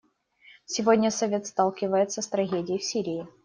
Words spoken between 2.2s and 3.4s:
с трагедией в Сирии.